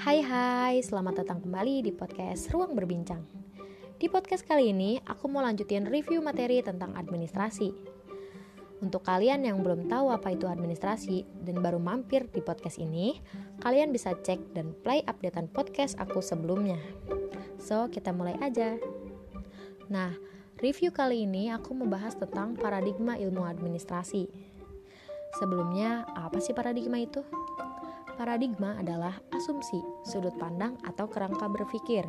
[0.00, 3.20] Hai hai, selamat datang kembali di podcast Ruang Berbincang.
[4.00, 7.68] Di podcast kali ini, aku mau lanjutin review materi tentang administrasi.
[8.80, 13.20] Untuk kalian yang belum tahu apa itu administrasi dan baru mampir di podcast ini
[13.60, 16.80] Kalian bisa cek dan play updatean podcast aku sebelumnya.
[17.60, 18.80] So, kita mulai aja.
[19.92, 20.16] Nah,
[20.64, 24.32] review kali ini aku membahas tentang paradigma ilmu administrasi.
[25.36, 27.20] Sebelumnya, apa sih paradigma itu?
[28.20, 32.04] Paradigma adalah asumsi, sudut pandang, atau kerangka berpikir.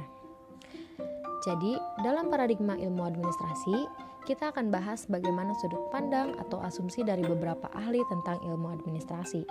[1.48, 3.88] Jadi, dalam paradigma ilmu administrasi,
[4.28, 9.48] kita akan bahas bagaimana sudut pandang atau asumsi dari beberapa ahli tentang ilmu administrasi.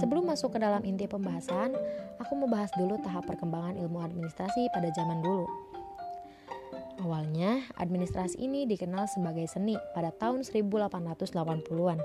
[0.00, 1.76] Sebelum masuk ke dalam inti pembahasan,
[2.16, 5.44] aku mau bahas dulu tahap perkembangan ilmu administrasi pada zaman dulu.
[7.04, 12.00] Awalnya, administrasi ini dikenal sebagai seni pada tahun 1880-an,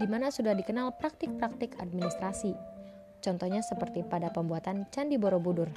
[0.00, 2.77] di mana sudah dikenal praktik-praktik administrasi,
[3.18, 5.70] Contohnya seperti pada pembuatan Candi Borobudur.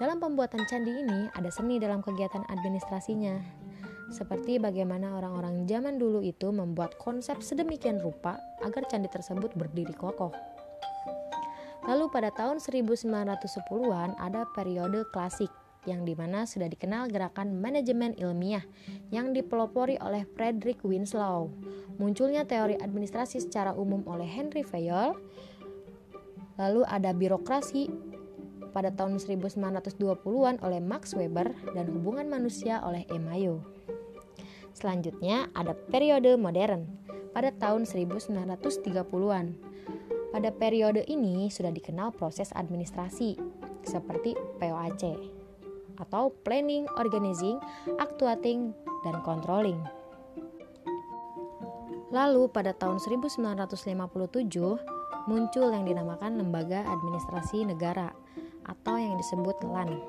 [0.00, 3.36] Dalam pembuatan candi ini ada seni dalam kegiatan administrasinya.
[4.08, 10.32] Seperti bagaimana orang-orang zaman dulu itu membuat konsep sedemikian rupa agar candi tersebut berdiri kokoh.
[11.84, 15.52] Lalu pada tahun 1910-an ada periode klasik
[15.88, 18.64] yang di mana sudah dikenal gerakan manajemen ilmiah
[19.08, 21.48] yang dipelopori oleh Frederick Winslow.
[21.96, 25.16] Munculnya teori administrasi secara umum oleh Henry Fayol,
[26.58, 27.86] Lalu ada birokrasi
[28.70, 33.18] pada tahun 1920-an oleh Max Weber dan hubungan manusia oleh E.
[34.70, 36.86] Selanjutnya ada periode modern
[37.34, 39.46] pada tahun 1930-an.
[40.30, 43.34] Pada periode ini sudah dikenal proses administrasi
[43.82, 45.18] seperti POAC
[45.98, 47.58] atau Planning, Organizing,
[47.98, 48.70] Actuating,
[49.02, 49.82] dan Controlling.
[52.10, 53.38] Lalu pada tahun 1957
[55.26, 58.10] muncul yang dinamakan Lembaga Administrasi Negara
[58.66, 60.00] atau yang disebut LAN.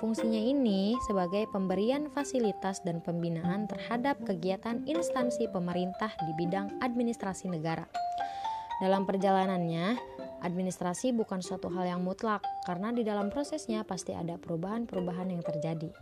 [0.00, 7.86] Fungsinya ini sebagai pemberian fasilitas dan pembinaan terhadap kegiatan instansi pemerintah di bidang administrasi negara.
[8.82, 9.94] Dalam perjalanannya,
[10.42, 15.94] administrasi bukan suatu hal yang mutlak karena di dalam prosesnya pasti ada perubahan-perubahan yang terjadi.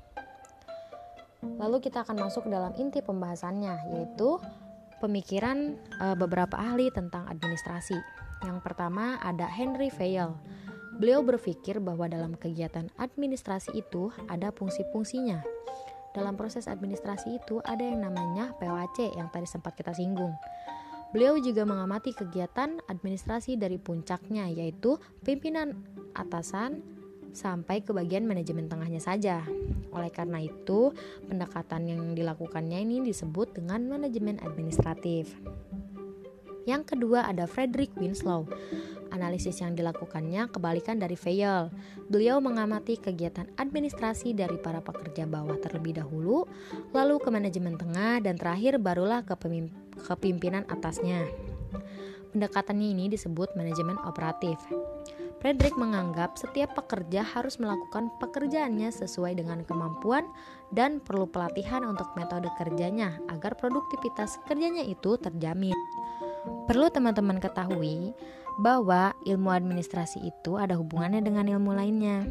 [1.61, 4.41] Lalu kita akan masuk ke dalam inti pembahasannya yaitu
[5.01, 7.97] pemikiran e, beberapa ahli tentang administrasi.
[8.45, 10.37] Yang pertama ada Henry Fayol.
[11.01, 15.41] Beliau berpikir bahwa dalam kegiatan administrasi itu ada fungsi-fungsinya.
[16.13, 20.37] Dalam proses administrasi itu ada yang namanya POAC yang tadi sempat kita singgung.
[21.11, 25.83] Beliau juga mengamati kegiatan administrasi dari puncaknya yaitu pimpinan
[26.15, 27.00] atasan
[27.33, 29.43] sampai ke bagian manajemen tengahnya saja.
[29.91, 30.95] Oleh karena itu,
[31.27, 35.35] pendekatan yang dilakukannya ini disebut dengan manajemen administratif.
[36.69, 38.47] Yang kedua ada Frederick Winslow.
[39.11, 41.75] Analisis yang dilakukannya kebalikan dari Fayol.
[42.07, 46.47] Beliau mengamati kegiatan administrasi dari para pekerja bawah terlebih dahulu,
[46.95, 49.35] lalu ke manajemen tengah, dan terakhir barulah ke
[50.07, 51.27] kepimpinan atasnya.
[52.31, 54.55] Pendekatannya ini disebut manajemen operatif.
[55.41, 60.29] Frederick menganggap setiap pekerja harus melakukan pekerjaannya sesuai dengan kemampuan
[60.69, 65.77] dan perlu pelatihan untuk metode kerjanya agar produktivitas kerjanya itu terjamin.
[66.69, 68.13] Perlu teman-teman ketahui
[68.61, 72.29] bahwa ilmu administrasi itu ada hubungannya dengan ilmu lainnya.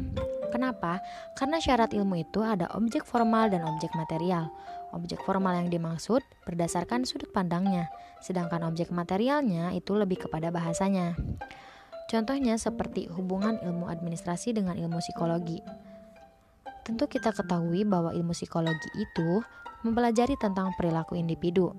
[0.54, 1.02] Kenapa?
[1.34, 4.54] Karena syarat ilmu itu ada objek formal dan objek material.
[4.94, 7.90] Objek formal yang dimaksud berdasarkan sudut pandangnya,
[8.22, 11.14] sedangkan objek materialnya itu lebih kepada bahasanya.
[12.10, 15.62] Contohnya seperti hubungan ilmu administrasi dengan ilmu psikologi.
[16.82, 19.38] Tentu kita ketahui bahwa ilmu psikologi itu
[19.86, 21.70] mempelajari tentang perilaku individu.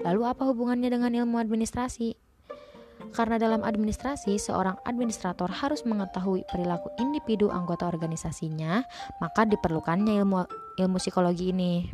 [0.00, 2.16] Lalu apa hubungannya dengan ilmu administrasi?
[3.12, 8.82] Karena dalam administrasi, seorang administrator harus mengetahui perilaku individu anggota organisasinya,
[9.20, 10.48] maka diperlukannya ilmu
[10.80, 11.88] ilmu psikologi ini.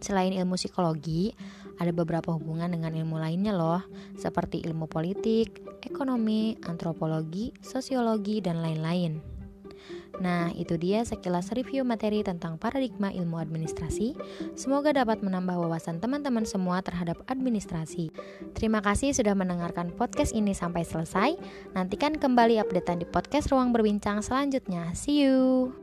[0.00, 1.34] Selain ilmu psikologi,
[1.78, 3.82] ada beberapa hubungan dengan ilmu lainnya loh,
[4.16, 9.34] seperti ilmu politik, ekonomi, antropologi, sosiologi, dan lain-lain.
[10.22, 14.14] Nah, itu dia sekilas review materi tentang paradigma ilmu administrasi.
[14.54, 18.14] Semoga dapat menambah wawasan teman-teman semua terhadap administrasi.
[18.54, 21.34] Terima kasih sudah mendengarkan podcast ini sampai selesai.
[21.74, 24.94] Nantikan kembali updatean di podcast Ruang Berbincang selanjutnya.
[24.94, 25.74] See you.